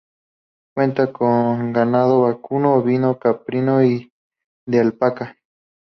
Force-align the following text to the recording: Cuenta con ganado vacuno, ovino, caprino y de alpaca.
Cuenta 0.73 1.13
con 1.13 1.73
ganado 1.73 2.21
vacuno, 2.21 2.73
ovino, 2.73 3.19
caprino 3.19 3.83
y 3.83 4.11
de 4.65 4.79
alpaca. 4.79 5.37